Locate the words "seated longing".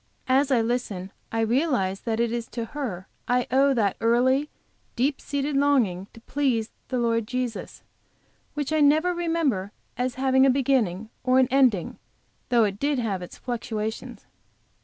5.21-6.07